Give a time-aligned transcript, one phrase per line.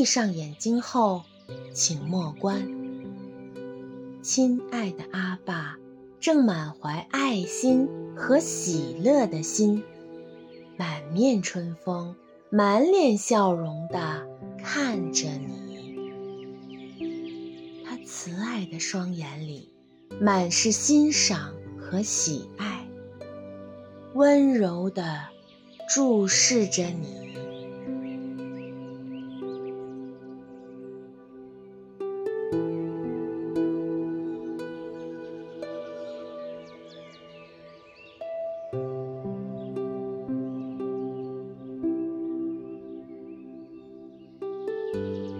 [0.00, 1.24] 闭上眼睛后，
[1.74, 2.66] 请默观。
[4.22, 5.76] 亲爱的阿爸，
[6.18, 7.86] 正满怀爱心
[8.16, 9.82] 和喜乐的心，
[10.78, 12.16] 满面春风、
[12.48, 14.26] 满脸笑容地
[14.64, 15.98] 看着你。
[17.84, 19.70] 他慈爱的双眼里，
[20.18, 22.88] 满是欣赏和喜爱，
[24.14, 25.26] 温柔地
[25.94, 27.28] 注视着你。
[44.92, 45.39] Música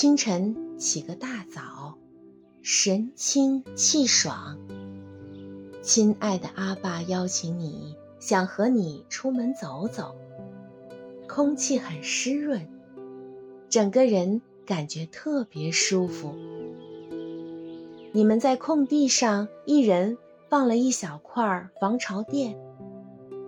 [0.00, 1.98] 清晨起个大早，
[2.62, 4.56] 神清气爽。
[5.82, 10.14] 亲爱的阿爸邀请你，想和你出门走走。
[11.26, 12.68] 空气很湿润，
[13.68, 16.32] 整个人感觉特别舒服。
[18.12, 20.16] 你们在空地上，一人
[20.48, 22.56] 放了一小块防潮垫，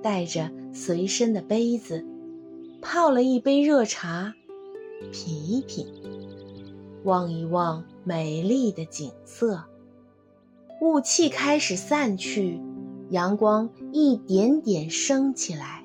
[0.02, 2.04] 带着随身的杯子，
[2.82, 4.34] 泡了一杯热茶，
[5.12, 5.86] 品一品。
[7.04, 9.64] 望一望美丽的景色，
[10.80, 12.60] 雾气开始散去，
[13.10, 15.84] 阳光一点点升起来。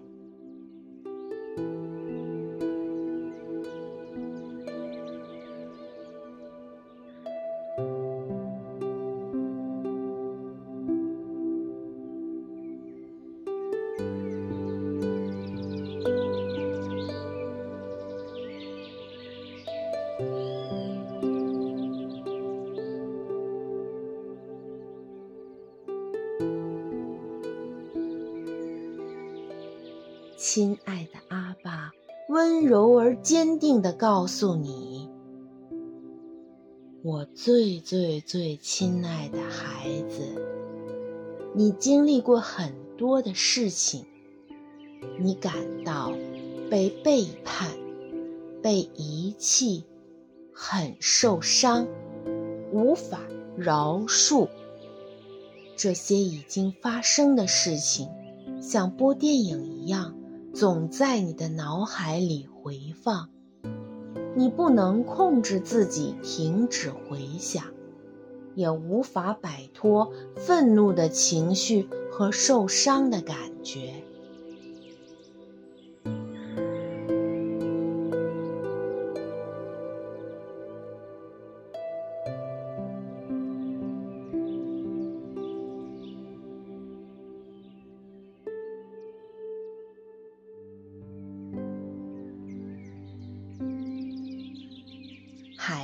[30.37, 31.91] 亲爱的阿爸，
[32.27, 35.09] 温柔而坚定地告诉你
[37.03, 40.21] ：“我最最最亲爱的孩子，
[41.53, 44.05] 你经历过很多的事情，
[45.17, 45.53] 你感
[45.85, 46.11] 到
[46.69, 47.69] 被背叛、
[48.61, 49.85] 被遗弃，
[50.53, 51.87] 很受伤，
[52.73, 53.21] 无法
[53.55, 54.49] 饶恕。
[55.77, 58.09] 这些已经发生的事情。”
[58.61, 60.15] 像播电影一样，
[60.55, 63.29] 总在你的脑海里回放。
[64.37, 67.65] 你不能控制自己停止回想，
[68.55, 74.05] 也无法摆脱愤怒的情绪和受伤的感觉。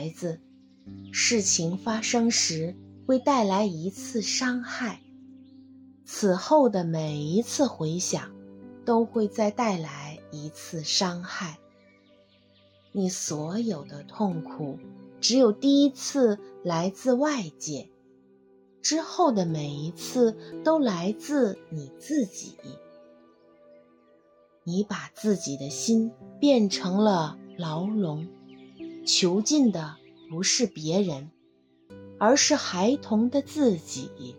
[0.02, 0.40] 孩子，
[1.14, 2.76] 事情发生时
[3.06, 5.00] 会带来一次伤害，
[6.06, 8.32] 此后的每一次回想
[8.84, 11.60] 都会再带来一次伤害。
[12.92, 14.80] 你所有的痛苦，
[15.20, 17.88] 只有第一次来自外界，
[18.82, 22.56] 之后的每一次都来自你自己。
[24.64, 28.28] 你把自己的心变成了牢笼。
[29.06, 29.98] 囚禁的
[30.30, 31.32] 不是别人，
[32.20, 34.36] 而是孩童的自己。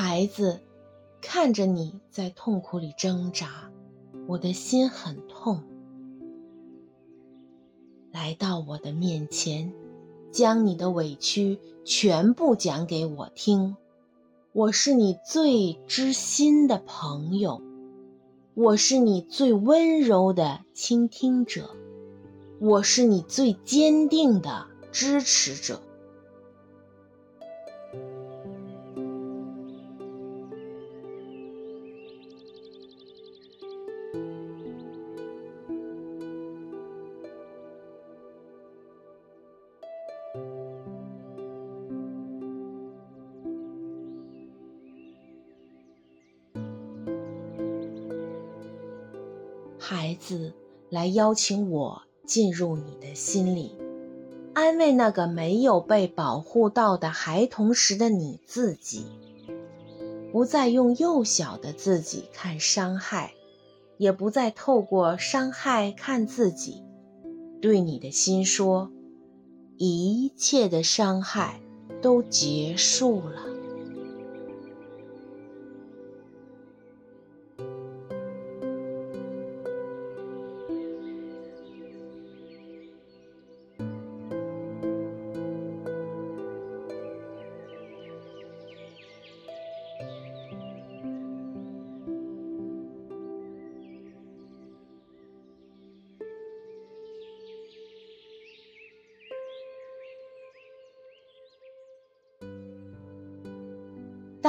[0.00, 0.60] 孩子，
[1.20, 3.68] 看着你在痛苦里挣扎，
[4.28, 5.64] 我的心很痛。
[8.12, 9.72] 来到我的面前，
[10.30, 13.76] 将你的委屈全部讲给我听。
[14.52, 17.60] 我是你最知心的朋友，
[18.54, 21.74] 我是你最温柔的倾听者，
[22.60, 25.82] 我是你最坚定的支持者。
[49.90, 50.52] 孩子，
[50.90, 53.74] 来邀请我进入你的心里，
[54.52, 59.06] 安慰那个没有被保护到的孩童时的你自己，
[60.30, 63.32] 不再用幼小的自己看伤害，
[63.96, 66.82] 也不再透过伤害看自己，
[67.62, 68.90] 对你的心说，
[69.78, 71.62] 一切的伤害
[72.02, 73.47] 都结束了。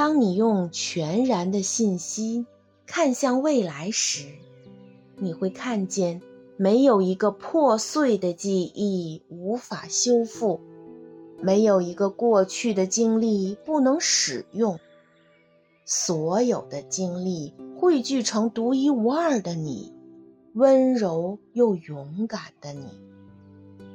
[0.00, 2.46] 当你用全然的信心
[2.86, 4.24] 看向未来时，
[5.18, 6.22] 你会看见
[6.56, 10.58] 没有一个破碎的记忆无法修复，
[11.42, 14.80] 没有一个过去的经历不能使用，
[15.84, 19.92] 所有的经历汇聚成独一无二的你，
[20.54, 22.86] 温柔又勇敢的你，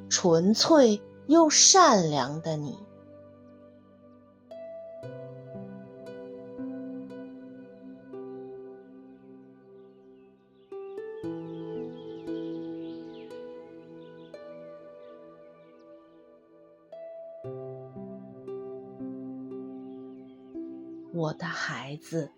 [0.08, 2.85] 纯粹又善良的你。
[21.36, 22.30] 的孩子，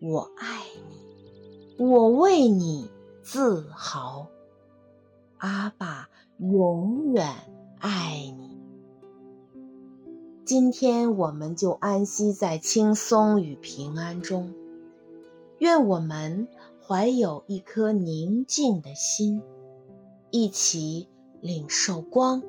[0.00, 2.90] 我爱你，我为你
[3.22, 4.28] 自豪。
[5.38, 7.34] 阿爸永远
[7.78, 8.56] 爱你。
[10.44, 14.54] 今天我们就安息在轻松与平安中。
[15.58, 16.48] 愿我们
[16.86, 19.42] 怀有一颗宁静的心，
[20.30, 21.08] 一起
[21.40, 22.42] 领受光，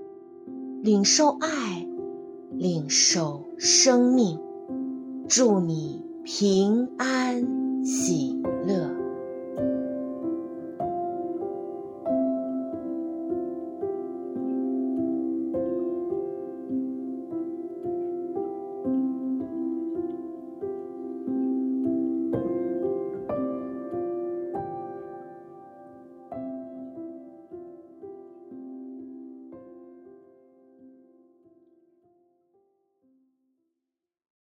[0.83, 1.87] 领受爱，
[2.51, 4.39] 领受生命。
[5.27, 8.87] 祝你平安喜乐。